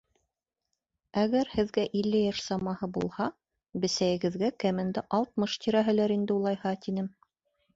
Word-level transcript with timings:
—Әгәр 1.23 1.51
һеҙгә 1.57 1.83
илле 1.99 2.21
йәш 2.29 2.39
самаһы 2.45 2.89
булһа, 2.95 3.27
бесәйегеҙгә 3.85 4.51
кәмендә 4.65 5.05
алтмыш 5.19 5.59
тирәһелер 5.67 6.15
инде 6.17 6.37
улайһа,— 6.39 6.77
тинем. 6.89 7.17